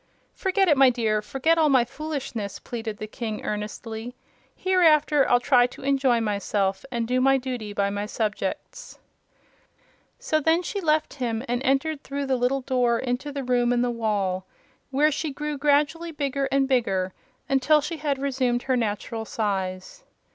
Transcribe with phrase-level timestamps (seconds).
[0.33, 4.15] "Forget it, my dear; forget all my foolishness," pleaded the King, earnestly.
[4.55, 8.97] "Hereafter I'll try to enjoy myself and do my duty by my subjects."
[10.17, 13.83] So then she left him and entered through the little door into the room in
[13.83, 14.47] the wall,
[14.89, 17.13] where she grew gradually bigger and bigger
[17.47, 20.03] until she had resumed her natural size.